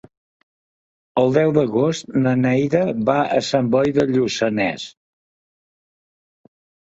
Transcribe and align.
El 1.23 1.35
deu 1.35 1.51
d'agost 1.57 2.09
na 2.23 2.33
Neida 2.45 2.81
va 3.11 3.19
a 3.37 3.37
Sant 3.51 3.69
Boi 3.77 3.93
de 3.99 4.07
Lluçanès. 4.15 4.87